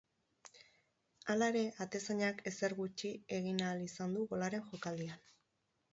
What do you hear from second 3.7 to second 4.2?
izan